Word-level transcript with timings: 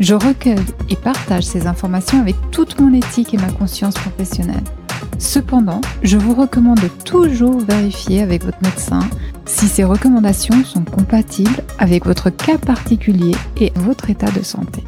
Je 0.00 0.14
recueille 0.14 0.56
et 0.88 0.96
partage 0.96 1.44
ces 1.44 1.66
informations 1.66 2.20
avec 2.20 2.36
toute 2.50 2.80
mon 2.80 2.92
éthique 2.92 3.34
et 3.34 3.38
ma 3.38 3.52
conscience 3.52 3.94
professionnelle. 3.94 4.64
Cependant, 5.18 5.80
je 6.02 6.16
vous 6.16 6.34
recommande 6.34 6.80
toujours 7.04 7.60
vérifier 7.60 8.22
avec 8.22 8.44
votre 8.44 8.60
médecin 8.62 9.08
si 9.44 9.68
ces 9.68 9.84
recommandations 9.84 10.64
sont 10.64 10.84
compatibles 10.84 11.62
avec 11.78 12.06
votre 12.06 12.30
cas 12.30 12.58
particulier 12.58 13.34
et 13.60 13.72
votre 13.76 14.10
état 14.10 14.30
de 14.30 14.42
santé. 14.42 14.82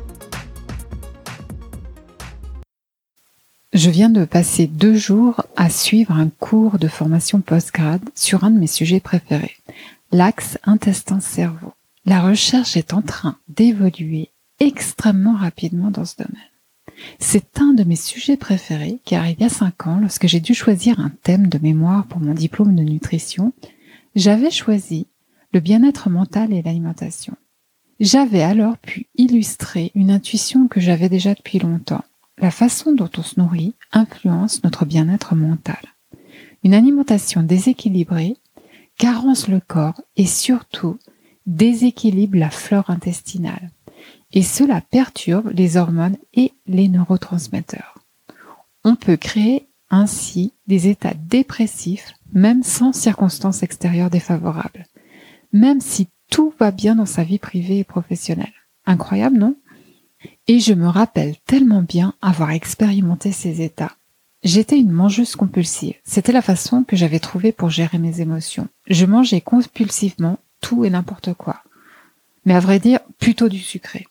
Je 3.72 3.90
viens 3.90 4.10
de 4.10 4.24
passer 4.24 4.66
deux 4.66 4.96
jours 4.96 5.44
à 5.56 5.68
suivre 5.68 6.12
un 6.12 6.28
cours 6.28 6.78
de 6.78 6.88
formation 6.88 7.40
post-grade 7.40 8.02
sur 8.14 8.44
un 8.44 8.50
de 8.50 8.58
mes 8.58 8.68
sujets 8.68 9.00
préférés, 9.00 9.56
l'axe 10.12 10.58
intestin-cerveau. 10.64 11.72
La 12.06 12.20
recherche 12.20 12.76
est 12.76 12.94
en 12.94 13.02
train 13.02 13.36
d'évoluer 13.48 14.30
extrêmement 14.60 15.36
rapidement 15.36 15.90
dans 15.90 16.04
ce 16.04 16.16
domaine. 16.16 16.50
C'est 17.18 17.60
un 17.60 17.72
de 17.72 17.84
mes 17.84 17.96
sujets 17.96 18.36
préférés 18.36 19.00
car 19.04 19.28
il 19.28 19.40
y 19.40 19.44
a 19.44 19.48
cinq 19.48 19.86
ans, 19.86 19.98
lorsque 20.00 20.26
j'ai 20.26 20.40
dû 20.40 20.54
choisir 20.54 21.00
un 21.00 21.10
thème 21.22 21.48
de 21.48 21.58
mémoire 21.58 22.06
pour 22.06 22.20
mon 22.20 22.34
diplôme 22.34 22.74
de 22.74 22.82
nutrition, 22.82 23.52
j'avais 24.14 24.50
choisi 24.50 25.06
le 25.52 25.60
bien-être 25.60 26.10
mental 26.10 26.52
et 26.52 26.62
l'alimentation. 26.62 27.34
J'avais 28.00 28.42
alors 28.42 28.76
pu 28.78 29.06
illustrer 29.16 29.92
une 29.94 30.10
intuition 30.10 30.68
que 30.68 30.80
j'avais 30.80 31.08
déjà 31.08 31.34
depuis 31.34 31.58
longtemps 31.58 32.04
la 32.38 32.50
façon 32.50 32.92
dont 32.92 33.10
on 33.16 33.22
se 33.22 33.38
nourrit 33.38 33.74
influence 33.92 34.62
notre 34.64 34.84
bien-être 34.84 35.34
mental. 35.34 35.78
Une 36.64 36.74
alimentation 36.74 37.42
déséquilibrée 37.42 38.36
carence 38.98 39.48
le 39.48 39.60
corps 39.60 40.00
et 40.16 40.26
surtout 40.26 40.98
déséquilibre 41.46 42.38
la 42.38 42.50
flore 42.50 42.90
intestinale. 42.90 43.70
Et 44.34 44.42
cela 44.42 44.80
perturbe 44.80 45.50
les 45.54 45.76
hormones 45.76 46.18
et 46.34 46.52
les 46.66 46.88
neurotransmetteurs. 46.88 47.94
On 48.82 48.96
peut 48.96 49.16
créer 49.16 49.68
ainsi 49.90 50.52
des 50.66 50.88
états 50.88 51.14
dépressifs 51.14 52.14
même 52.32 52.64
sans 52.64 52.92
circonstances 52.92 53.62
extérieures 53.62 54.10
défavorables, 54.10 54.86
même 55.52 55.80
si 55.80 56.08
tout 56.30 56.52
va 56.58 56.72
bien 56.72 56.96
dans 56.96 57.06
sa 57.06 57.22
vie 57.22 57.38
privée 57.38 57.78
et 57.78 57.84
professionnelle. 57.84 58.52
Incroyable, 58.86 59.38
non? 59.38 59.56
Et 60.48 60.58
je 60.58 60.74
me 60.74 60.88
rappelle 60.88 61.36
tellement 61.46 61.82
bien 61.82 62.14
avoir 62.20 62.50
expérimenté 62.50 63.30
ces 63.30 63.62
états. 63.62 63.92
J'étais 64.42 64.78
une 64.78 64.90
mangeuse 64.90 65.36
compulsive. 65.36 65.94
C'était 66.02 66.32
la 66.32 66.42
façon 66.42 66.82
que 66.82 66.96
j'avais 66.96 67.20
trouvée 67.20 67.52
pour 67.52 67.70
gérer 67.70 67.98
mes 67.98 68.20
émotions. 68.20 68.68
Je 68.88 69.06
mangeais 69.06 69.40
compulsivement 69.40 70.38
tout 70.60 70.84
et 70.84 70.90
n'importe 70.90 71.34
quoi. 71.34 71.62
Mais 72.44 72.54
à 72.54 72.60
vrai 72.60 72.80
dire, 72.80 72.98
plutôt 73.18 73.48
du 73.48 73.60
sucré. 73.60 74.06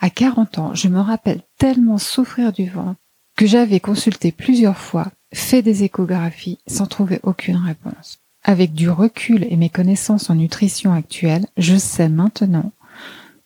À 0.00 0.10
40 0.10 0.58
ans, 0.58 0.74
je 0.74 0.88
me 0.88 1.00
rappelle 1.00 1.42
tellement 1.58 1.98
souffrir 1.98 2.52
du 2.52 2.68
ventre 2.68 3.00
que 3.36 3.46
j'avais 3.46 3.80
consulté 3.80 4.32
plusieurs 4.32 4.78
fois, 4.78 5.10
fait 5.32 5.62
des 5.62 5.82
échographies 5.82 6.58
sans 6.66 6.86
trouver 6.86 7.20
aucune 7.22 7.56
réponse. 7.56 8.18
Avec 8.44 8.74
du 8.74 8.90
recul 8.90 9.46
et 9.48 9.56
mes 9.56 9.70
connaissances 9.70 10.30
en 10.30 10.34
nutrition 10.34 10.92
actuelle, 10.92 11.46
je 11.56 11.76
sais 11.76 12.08
maintenant 12.08 12.72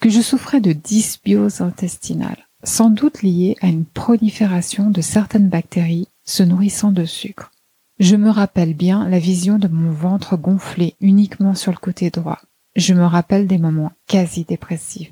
que 0.01 0.11
je 0.11 0.21
souffrais 0.21 0.61
de 0.61 0.73
dysbiose 0.73 1.61
intestinale, 1.61 2.49
sans 2.65 2.91
doute 2.91 3.23
liée 3.23 3.57
à 3.61 3.69
une 3.69 3.85
prolifération 3.85 4.91
de 4.91 5.01
certaines 5.01 5.49
bactéries 5.49 6.09
se 6.25 6.43
nourrissant 6.43 6.93
de 6.93 7.05
sucre. 7.05 7.53
Je 7.99 8.17
me 8.17 8.31
rappelle 8.31 8.75
bien 8.75 9.09
la 9.09 9.19
vision 9.19 9.59
de 9.59 9.69
mon 9.69 9.91
ventre 9.91 10.37
gonflé 10.37 10.95
uniquement 11.01 11.55
sur 11.55 11.73
le 11.73 11.79
côté 11.79 12.11
droit. 12.11 12.41
Je 12.77 12.95
me 12.95 13.05
rappelle 13.05 13.47
des 13.47 13.59
moments 13.59 13.93
quasi 14.07 14.45
dépressifs. 14.45 15.11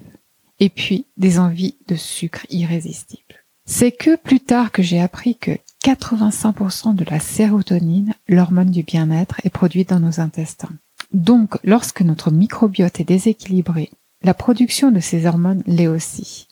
Et 0.61 0.69
puis 0.69 1.07
des 1.17 1.39
envies 1.39 1.77
de 1.89 1.97
sucre 1.97 2.47
irrésistibles. 2.51 3.45
C'est 3.67 3.93
que 3.93 4.17
plus 4.17 4.41
tard 4.41 4.73
que 4.73 4.83
j'ai 4.83 5.01
appris 5.01 5.37
que 5.37 5.59
85% 5.85 6.95
de 6.95 7.05
la 7.05 7.21
sérotonine, 7.21 8.15
l'hormone 8.29 8.71
du 8.71 8.83
bien-être, 8.83 9.41
est 9.45 9.51
produite 9.51 9.91
dans 9.91 10.01
nos 10.01 10.21
intestins. 10.21 10.73
Donc, 11.13 11.59
lorsque 11.65 12.03
notre 12.03 12.31
microbiote 12.31 13.01
est 13.01 13.05
déséquilibré 13.05 13.91
la 14.23 14.35
production 14.35 14.91
de 14.91 15.01
ces 15.01 15.27
hormones 15.27 15.63
l'est 15.67 15.87
aussi. 15.87 16.49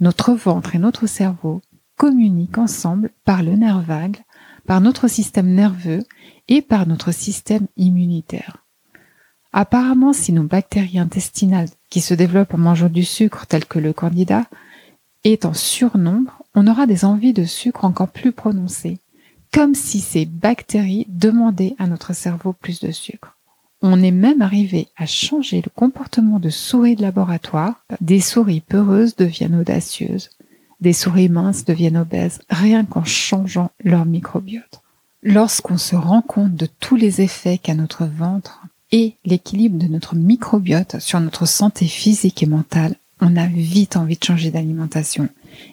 Notre 0.00 0.32
ventre 0.34 0.74
et 0.74 0.78
notre 0.78 1.06
cerveau 1.06 1.62
communiquent 1.96 2.58
ensemble 2.58 3.10
par 3.24 3.42
le 3.42 3.56
nerf 3.56 3.80
vague, 3.80 4.18
par 4.66 4.80
notre 4.80 5.08
système 5.08 5.54
nerveux 5.54 6.04
et 6.48 6.60
par 6.60 6.86
notre 6.86 7.12
système 7.12 7.66
immunitaire. 7.76 8.63
Apparemment, 9.56 10.12
si 10.12 10.32
nos 10.32 10.42
bactéries 10.42 10.98
intestinales 10.98 11.68
qui 11.88 12.00
se 12.00 12.12
développent 12.12 12.54
en 12.54 12.58
mangeant 12.58 12.88
du 12.88 13.04
sucre 13.04 13.46
tel 13.46 13.64
que 13.66 13.78
le 13.78 13.92
candida 13.92 14.46
est 15.22 15.44
en 15.44 15.54
surnombre, 15.54 16.42
on 16.56 16.66
aura 16.66 16.88
des 16.88 17.04
envies 17.04 17.32
de 17.32 17.44
sucre 17.44 17.84
encore 17.84 18.08
plus 18.08 18.32
prononcées, 18.32 18.98
comme 19.52 19.76
si 19.76 20.00
ces 20.00 20.26
bactéries 20.26 21.06
demandaient 21.08 21.76
à 21.78 21.86
notre 21.86 22.14
cerveau 22.14 22.52
plus 22.52 22.80
de 22.80 22.90
sucre. 22.90 23.36
On 23.80 24.02
est 24.02 24.10
même 24.10 24.42
arrivé 24.42 24.88
à 24.96 25.06
changer 25.06 25.62
le 25.64 25.70
comportement 25.72 26.40
de 26.40 26.50
souris 26.50 26.96
de 26.96 27.02
laboratoire. 27.02 27.84
Des 28.00 28.20
souris 28.20 28.60
peureuses 28.60 29.14
deviennent 29.14 29.60
audacieuses. 29.60 30.30
Des 30.80 30.92
souris 30.92 31.28
minces 31.28 31.64
deviennent 31.64 31.98
obèses, 31.98 32.40
rien 32.50 32.84
qu'en 32.84 33.04
changeant 33.04 33.70
leur 33.84 34.04
microbiote. 34.04 34.82
Lorsqu'on 35.22 35.78
se 35.78 35.94
rend 35.94 36.22
compte 36.22 36.56
de 36.56 36.66
tous 36.80 36.96
les 36.96 37.20
effets 37.20 37.58
qu'a 37.58 37.74
notre 37.76 38.04
ventre 38.04 38.60
et 38.94 39.16
l'équilibre 39.24 39.76
de 39.76 39.88
notre 39.88 40.14
microbiote 40.14 41.00
sur 41.00 41.18
notre 41.18 41.46
santé 41.46 41.84
physique 41.84 42.44
et 42.44 42.46
mentale, 42.46 42.94
on 43.20 43.36
a 43.36 43.46
vite 43.46 43.96
envie 43.96 44.16
de 44.16 44.22
changer 44.22 44.52
d'alimentation, 44.52 45.28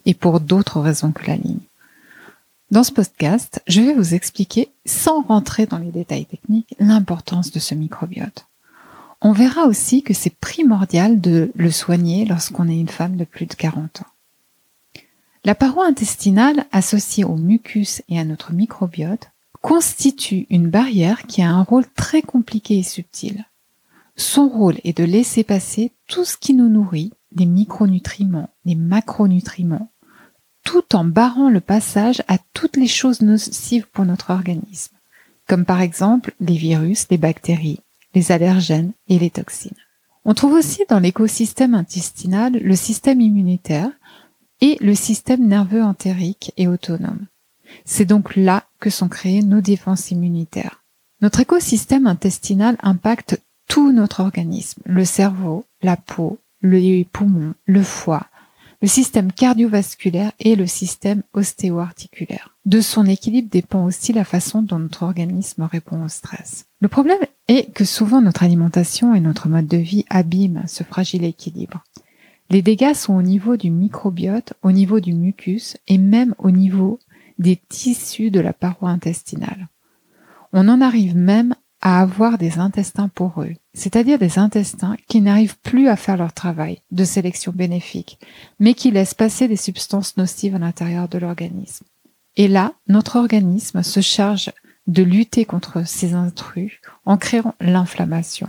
et 0.08 0.16
pour 0.16 0.40
d'autres 0.40 0.82
raisons 0.82 1.12
que 1.12 1.28
la 1.28 1.36
ligne. 1.36 1.60
Dans 2.72 2.84
ce 2.84 2.92
podcast, 2.92 3.62
je 3.68 3.82
vais 3.82 3.94
vous 3.94 4.16
expliquer, 4.16 4.70
sans 4.88 5.22
rentrer 5.22 5.68
dans 5.68 5.78
les 5.78 5.92
détails 5.92 6.26
techniques, 6.26 6.74
l'importance 6.80 7.52
de 7.52 7.60
ce 7.60 7.76
microbiote. 7.76 8.48
On 9.22 9.34
verra 9.34 9.66
aussi 9.66 10.02
que 10.02 10.16
c'est 10.16 10.36
primordial 10.36 11.22
de 11.22 11.52
le 11.54 11.70
soigner 11.70 12.26
lorsqu'on 12.26 12.68
est 12.68 12.80
une 12.80 12.90
femme 12.90 13.18
de 13.18 13.26
plus 13.26 13.46
de 13.46 13.54
40 13.54 14.02
ans. 14.02 15.04
La 15.46 15.54
paroi 15.54 15.86
intestinale, 15.86 16.66
associée 16.72 17.24
au 17.24 17.36
mucus 17.36 18.02
et 18.10 18.20
à 18.20 18.24
notre 18.24 18.52
microbiote, 18.52 19.30
constitue 19.62 20.48
une 20.50 20.70
barrière 20.70 21.24
qui 21.28 21.42
a 21.42 21.50
un 21.50 21.64
rôle 21.64 21.86
très 21.96 22.22
compliqué 22.22 22.80
et 22.80 22.84
subtil. 22.84 23.46
Son 24.16 24.48
rôle 24.48 24.78
est 24.84 24.98
de 24.98 25.04
laisser 25.04 25.44
passer 25.44 25.94
tout 26.08 26.26
ce 26.26 26.38
qui 26.38 26.54
nous 26.54 26.70
nourrit, 26.70 27.14
les 27.36 27.46
micronutriments, 27.46 28.50
les 28.66 28.76
macronutriments, 28.76 29.92
tout 30.64 30.96
en 30.96 31.06
barrant 31.06 31.50
le 31.50 31.62
passage 31.62 32.22
à 32.28 32.38
toutes 32.54 32.78
les 32.78 32.88
choses 32.88 33.22
nocives 33.22 33.88
pour 33.92 34.06
notre 34.06 34.32
organisme, 34.32 34.96
comme 35.48 35.66
par 35.66 35.82
exemple 35.82 36.34
les 36.40 36.58
virus, 36.58 37.08
les 37.10 37.18
bactéries, 37.18 37.80
les 38.14 38.32
allergènes 38.32 38.94
et 39.08 39.18
les 39.18 39.30
toxines. 39.30 39.72
On 40.26 40.34
trouve 40.34 40.54
aussi 40.54 40.84
dans 40.88 41.00
l'écosystème 41.00 41.74
intestinal 41.74 42.54
le 42.54 42.76
système 42.76 43.22
immunitaire 43.22 43.92
et 44.60 44.78
le 44.82 44.94
système 44.94 45.48
nerveux 45.48 45.82
entérique 45.82 46.54
et 46.58 46.68
autonome. 46.68 47.26
C'est 47.86 48.06
donc 48.06 48.36
là 48.36 48.66
que 48.82 48.90
sont 48.90 49.08
créées 49.08 49.44
nos 49.44 49.62
défenses 49.62 50.12
immunitaires. 50.12 50.84
Notre 51.22 51.40
écosystème 51.40 52.08
intestinal 52.08 52.76
impacte 52.82 53.40
tout 53.70 53.94
notre 53.94 54.20
organisme, 54.20 54.82
le 54.86 55.06
cerveau, 55.06 55.64
la 55.82 55.96
peau, 55.96 56.40
les 56.62 57.06
poumons, 57.06 57.54
le 57.66 57.84
foie, 57.84 58.28
le 58.82 58.88
système 58.88 59.32
cardiovasculaire 59.32 60.32
et 60.40 60.56
le 60.56 60.66
système 60.66 61.22
ostéo-articulaire. 61.34 62.58
De 62.66 62.82
son 62.82 63.06
équilibre 63.06 63.50
dépend 63.52 63.86
aussi 63.86 64.12
la 64.12 64.26
façon 64.26 64.64
dont 64.64 64.80
notre 64.80 65.04
organisme 65.04 65.64
répond 65.64 66.04
au 66.04 66.10
stress. 66.10 66.66
Le 66.80 66.88
problème 66.88 67.20
est 67.48 67.72
que 67.72 67.86
souvent 67.86 68.22
notre 68.22 68.44
alimentation 68.44 69.14
et 69.14 69.20
notre 69.20 69.48
mode 69.48 69.68
de 69.68 69.78
vie 69.78 70.06
abîment 70.10 70.64
ce 70.68 70.84
fragile 70.84 71.24
équilibre. 71.24 71.84
Les 72.50 72.64
dégâts 72.64 72.94
sont 72.94 73.14
au 73.14 73.22
niveau 73.22 73.56
du 73.56 73.70
microbiote, 73.70 74.54
au 74.64 74.72
niveau 74.72 75.00
du 75.00 75.14
mucus 75.14 75.78
et 75.88 75.98
même 75.98 76.36
au 76.40 76.52
niveau 76.52 77.00
des 77.42 77.58
tissus 77.58 78.32
de 78.32 78.40
la 78.40 78.54
paroi 78.54 78.90
intestinale. 78.90 79.68
On 80.54 80.68
en 80.70 80.82
arrive 80.82 81.16
même 81.16 81.56
à 81.82 82.02
avoir 82.02 82.38
des 82.38 82.60
intestins 82.60 83.08
poreux, 83.08 83.54
c'est-à-dire 83.74 84.20
des 84.20 84.38
intestins 84.38 84.96
qui 85.08 85.22
n'arrivent 85.22 85.58
plus 85.60 85.88
à 85.88 85.96
faire 85.96 86.18
leur 86.18 86.34
travail 86.34 86.82
de 86.92 87.04
sélection 87.04 87.52
bénéfique, 87.54 88.20
mais 88.60 88.76
qui 88.76 88.92
laissent 88.92 89.16
passer 89.16 89.48
des 89.48 89.56
substances 89.56 90.18
nocives 90.18 90.56
à 90.56 90.60
l'intérieur 90.60 91.08
de 91.08 91.18
l'organisme. 91.18 91.86
Et 92.38 92.48
là, 92.48 92.74
notre 92.88 93.18
organisme 93.18 93.82
se 93.82 94.00
charge 94.00 94.52
de 94.88 95.04
lutter 95.04 95.46
contre 95.46 95.88
ces 95.88 96.14
intrus 96.14 96.80
en 97.06 97.18
créant 97.18 97.56
l'inflammation. 97.60 98.48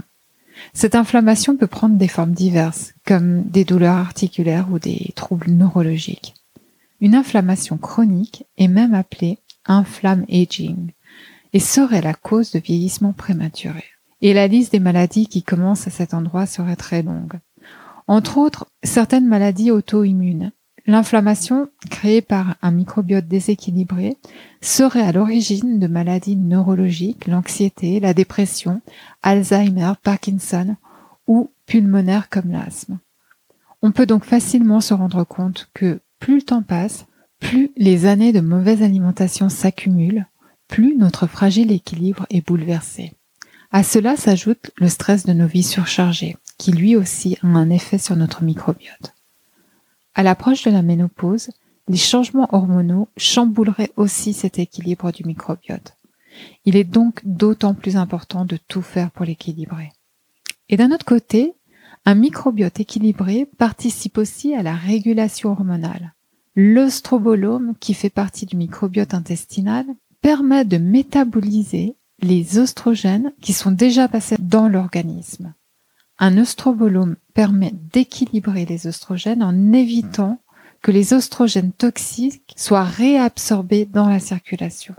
Cette 0.74 0.94
inflammation 0.94 1.56
peut 1.56 1.66
prendre 1.66 1.96
des 1.96 2.08
formes 2.08 2.32
diverses, 2.32 2.92
comme 3.06 3.44
des 3.44 3.64
douleurs 3.64 3.96
articulaires 3.96 4.68
ou 4.70 4.78
des 4.78 5.12
troubles 5.16 5.50
neurologiques. 5.50 6.34
Une 7.02 7.16
inflammation 7.16 7.78
chronique 7.78 8.46
est 8.56 8.68
même 8.68 8.94
appelée 8.94 9.40
inflamme 9.66 10.24
aging 10.30 10.92
et 11.52 11.58
serait 11.58 12.00
la 12.00 12.14
cause 12.14 12.52
de 12.52 12.60
vieillissement 12.60 13.12
prématuré. 13.12 13.82
Et 14.20 14.32
la 14.32 14.46
liste 14.46 14.70
des 14.70 14.78
maladies 14.78 15.26
qui 15.26 15.42
commencent 15.42 15.88
à 15.88 15.90
cet 15.90 16.14
endroit 16.14 16.46
serait 16.46 16.76
très 16.76 17.02
longue. 17.02 17.40
Entre 18.06 18.38
autres, 18.38 18.66
certaines 18.84 19.26
maladies 19.26 19.72
auto-immunes, 19.72 20.52
L'inflammation, 20.86 21.68
créée 21.90 22.22
par 22.22 22.56
un 22.60 22.72
microbiote 22.72 23.28
déséquilibré, 23.28 24.16
serait 24.60 25.02
à 25.02 25.12
l'origine 25.12 25.78
de 25.78 25.86
maladies 25.86 26.34
neurologiques, 26.34 27.28
l'anxiété, 27.28 28.00
la 28.00 28.14
dépression, 28.14 28.80
Alzheimer, 29.22 29.92
Parkinson 30.02 30.74
ou 31.28 31.50
pulmonaires 31.66 32.28
comme 32.28 32.50
l'asthme. 32.50 32.98
On 33.80 33.92
peut 33.92 34.06
donc 34.06 34.24
facilement 34.24 34.80
se 34.80 34.92
rendre 34.92 35.22
compte 35.22 35.68
que 35.72 36.00
plus 36.22 36.36
le 36.36 36.42
temps 36.42 36.62
passe, 36.62 37.06
plus 37.40 37.72
les 37.76 38.06
années 38.06 38.32
de 38.32 38.38
mauvaise 38.38 38.80
alimentation 38.84 39.48
s'accumulent, 39.48 40.28
plus 40.68 40.96
notre 40.96 41.26
fragile 41.26 41.72
équilibre 41.72 42.26
est 42.30 42.46
bouleversé. 42.46 43.12
À 43.72 43.82
cela 43.82 44.16
s'ajoute 44.16 44.70
le 44.76 44.88
stress 44.88 45.26
de 45.26 45.32
nos 45.32 45.48
vies 45.48 45.64
surchargées, 45.64 46.36
qui 46.58 46.70
lui 46.70 46.94
aussi 46.94 47.38
a 47.42 47.48
un 47.48 47.70
effet 47.70 47.98
sur 47.98 48.14
notre 48.14 48.44
microbiote. 48.44 49.14
À 50.14 50.22
l'approche 50.22 50.62
de 50.62 50.70
la 50.70 50.82
ménopause, 50.82 51.50
les 51.88 51.96
changements 51.96 52.48
hormonaux 52.54 53.08
chambouleraient 53.16 53.90
aussi 53.96 54.32
cet 54.32 54.60
équilibre 54.60 55.10
du 55.10 55.24
microbiote. 55.24 55.96
Il 56.64 56.76
est 56.76 56.84
donc 56.84 57.20
d'autant 57.24 57.74
plus 57.74 57.96
important 57.96 58.44
de 58.44 58.58
tout 58.68 58.82
faire 58.82 59.10
pour 59.10 59.24
l'équilibrer. 59.24 59.90
Et 60.68 60.76
d'un 60.76 60.92
autre 60.92 61.04
côté, 61.04 61.54
un 62.04 62.14
microbiote 62.14 62.80
équilibré 62.80 63.46
participe 63.58 64.18
aussi 64.18 64.54
à 64.54 64.62
la 64.62 64.74
régulation 64.74 65.50
hormonale. 65.50 66.14
L'œstrobolome, 66.54 67.74
qui 67.80 67.94
fait 67.94 68.10
partie 68.10 68.46
du 68.46 68.56
microbiote 68.56 69.14
intestinal, 69.14 69.86
permet 70.20 70.64
de 70.64 70.78
métaboliser 70.78 71.96
les 72.20 72.58
oestrogènes 72.58 73.32
qui 73.40 73.52
sont 73.52 73.70
déjà 73.70 74.08
passés 74.08 74.36
dans 74.38 74.68
l'organisme. 74.68 75.54
Un 76.18 76.36
œstrobolome 76.38 77.16
permet 77.34 77.72
d'équilibrer 77.92 78.64
les 78.64 78.86
oestrogènes 78.86 79.42
en 79.42 79.72
évitant 79.72 80.40
que 80.82 80.90
les 80.90 81.14
oestrogènes 81.14 81.72
toxiques 81.72 82.52
soient 82.56 82.84
réabsorbés 82.84 83.86
dans 83.86 84.08
la 84.08 84.20
circulation. 84.20 84.94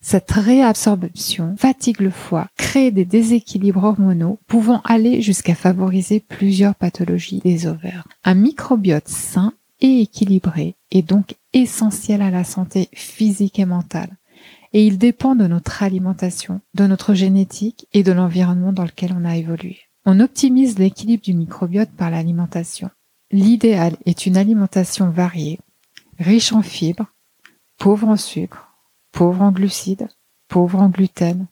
Cette 0.00 0.30
réabsorption 0.30 1.54
fatigue 1.56 2.00
le 2.00 2.10
foie, 2.10 2.48
crée 2.56 2.90
des 2.90 3.04
déséquilibres 3.04 3.84
hormonaux 3.84 4.38
pouvant 4.46 4.80
aller 4.84 5.22
jusqu'à 5.22 5.54
favoriser 5.54 6.20
plusieurs 6.20 6.74
pathologies 6.74 7.40
des 7.40 7.66
ovaires. 7.66 8.06
Un 8.24 8.34
microbiote 8.34 9.08
sain 9.08 9.52
et 9.80 10.00
équilibré 10.00 10.76
est 10.90 11.02
donc 11.02 11.34
essentiel 11.52 12.22
à 12.22 12.30
la 12.30 12.44
santé 12.44 12.88
physique 12.92 13.58
et 13.58 13.64
mentale 13.64 14.16
et 14.72 14.86
il 14.86 14.98
dépend 14.98 15.34
de 15.34 15.46
notre 15.46 15.82
alimentation, 15.82 16.60
de 16.74 16.86
notre 16.86 17.14
génétique 17.14 17.86
et 17.92 18.02
de 18.02 18.12
l'environnement 18.12 18.72
dans 18.72 18.84
lequel 18.84 19.14
on 19.16 19.24
a 19.24 19.36
évolué. 19.36 19.78
On 20.04 20.20
optimise 20.20 20.78
l'équilibre 20.78 21.22
du 21.22 21.34
microbiote 21.34 21.90
par 21.90 22.10
l'alimentation. 22.10 22.90
L'idéal 23.30 23.96
est 24.06 24.26
une 24.26 24.36
alimentation 24.36 25.10
variée, 25.10 25.58
riche 26.18 26.52
en 26.52 26.62
fibres, 26.62 27.06
pauvre 27.78 28.08
en 28.08 28.16
sucre, 28.16 28.67
pauvre 29.12 29.42
en 29.42 29.52
glucides, 29.52 30.08
pauvre 30.48 30.80
en 30.80 30.88
gluten, 30.88 31.46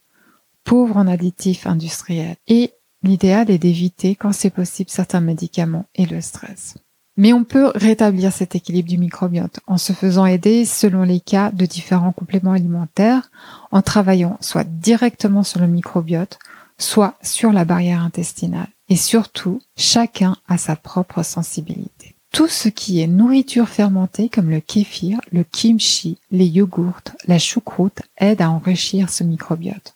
pauvre 0.64 0.97
en 0.97 1.06
additifs 1.06 1.67
industriels. 1.67 2.37
Et 2.47 2.73
l'idéal 3.03 3.50
est 3.50 3.58
d'éviter, 3.58 4.14
quand 4.14 4.32
c'est 4.32 4.50
possible, 4.50 4.91
certains 4.91 5.20
médicaments 5.20 5.87
et 5.94 6.06
le 6.06 6.20
stress. 6.20 6.75
Mais 7.17 7.32
on 7.32 7.44
peut 7.44 7.73
rétablir 7.75 8.31
cet 8.32 8.55
équilibre 8.55 8.91
du 8.91 8.99
microbiote 8.99 9.61
en 9.67 9.79
se 9.79 9.94
faisant 9.94 10.26
aider 10.26 10.67
selon 10.67 11.03
les 11.03 11.20
cas 11.20 11.50
de 11.50 11.64
différents 11.64 12.12
compléments 12.12 12.53
alimentaires, 12.53 13.31
en 13.70 13.81
travaillant 13.81 14.37
soit 14.41 14.64
directement 14.64 15.43
sur 15.43 15.61
le 15.61 15.67
microbiote, 15.67 16.38
soit 16.79 17.17
sur 17.23 17.52
la 17.52 17.64
barrière 17.64 18.02
intestinale. 18.02 18.69
Et 18.88 18.97
surtout, 18.97 19.61
chacun 19.76 20.37
a 20.47 20.59
sa 20.59 20.76
propre 20.76 21.23
sensibilité. 21.23 22.15
Tout 22.37 22.49
ce 22.49 22.69
qui 22.69 23.00
est 23.00 23.06
nourriture 23.06 23.67
fermentée 23.67 24.29
comme 24.29 24.50
le 24.50 24.61
kéfir, 24.61 25.19
le 25.33 25.43
kimchi, 25.43 26.19
les 26.31 26.44
yogourts, 26.44 27.00
la 27.27 27.38
choucroute 27.38 28.03
aide 28.19 28.43
à 28.43 28.50
enrichir 28.50 29.09
ce 29.09 29.25
microbiote. 29.25 29.94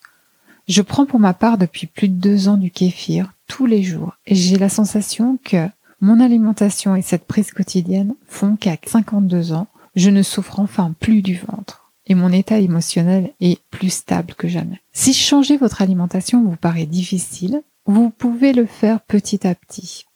Je 0.66 0.80
prends 0.80 1.04
pour 1.04 1.20
ma 1.20 1.34
part 1.34 1.58
depuis 1.58 1.86
plus 1.86 2.08
de 2.08 2.14
deux 2.14 2.48
ans 2.48 2.56
du 2.56 2.70
kéfir 2.70 3.30
tous 3.46 3.66
les 3.66 3.82
jours 3.82 4.16
et 4.24 4.34
j'ai 4.34 4.56
la 4.56 4.70
sensation 4.70 5.38
que 5.44 5.68
mon 6.00 6.18
alimentation 6.18 6.96
et 6.96 7.02
cette 7.02 7.26
prise 7.26 7.50
quotidienne 7.50 8.14
font 8.26 8.56
qu'à 8.56 8.78
52 8.86 9.52
ans, 9.52 9.66
je 9.94 10.08
ne 10.08 10.22
souffre 10.22 10.60
enfin 10.60 10.94
plus 10.98 11.20
du 11.20 11.34
ventre 11.46 11.92
et 12.06 12.14
mon 12.14 12.32
état 12.32 12.58
émotionnel 12.58 13.34
est 13.40 13.60
plus 13.68 13.92
stable 13.92 14.32
que 14.32 14.48
jamais. 14.48 14.80
Si 14.94 15.12
changer 15.12 15.58
votre 15.58 15.82
alimentation 15.82 16.42
vous 16.42 16.56
paraît 16.56 16.86
difficile, 16.86 17.60
vous 17.84 18.08
pouvez 18.08 18.54
le 18.54 18.64
faire 18.64 19.02
petit 19.02 19.46
à 19.46 19.54
petit 19.54 20.06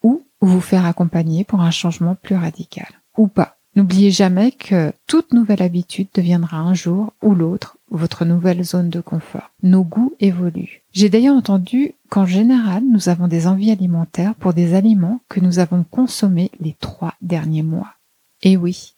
ou 0.44 0.46
vous 0.46 0.60
faire 0.60 0.84
accompagner 0.84 1.42
pour 1.42 1.62
un 1.62 1.70
changement 1.70 2.16
plus 2.16 2.36
radical 2.36 2.86
ou 3.16 3.28
pas. 3.28 3.56
N'oubliez 3.76 4.10
jamais 4.10 4.52
que 4.52 4.92
toute 5.06 5.32
nouvelle 5.32 5.62
habitude 5.62 6.08
deviendra 6.14 6.58
un 6.58 6.74
jour 6.74 7.14
ou 7.22 7.34
l'autre 7.34 7.78
votre 7.90 8.26
nouvelle 8.26 8.62
zone 8.62 8.90
de 8.90 9.00
confort. 9.00 9.52
Nos 9.62 9.84
goûts 9.84 10.12
évoluent. 10.20 10.82
J'ai 10.92 11.08
d'ailleurs 11.08 11.34
entendu 11.34 11.94
qu'en 12.10 12.26
général, 12.26 12.82
nous 12.92 13.08
avons 13.08 13.26
des 13.26 13.46
envies 13.46 13.70
alimentaires 13.70 14.34
pour 14.34 14.52
des 14.52 14.74
aliments 14.74 15.20
que 15.30 15.40
nous 15.40 15.60
avons 15.60 15.82
consommés 15.82 16.50
les 16.60 16.76
trois 16.78 17.14
derniers 17.22 17.62
mois. 17.62 17.94
Et 18.42 18.58
oui, 18.58 18.96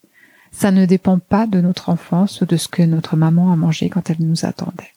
ça 0.51 0.73
ne 0.73 0.85
dépend 0.85 1.21
pas 1.21 1.47
de 1.47 1.61
notre 1.61 1.91
enfance 1.91 2.41
ou 2.41 2.47
de 2.47 2.57
ce 2.57 2.67
que 2.67 2.83
notre 2.83 3.17
maman 3.17 3.53
a 3.53 3.57
mangé 3.57 3.89
quand 3.89 4.11
elle 4.11 4.17
nous 4.21 4.45
attendait. 4.45 4.96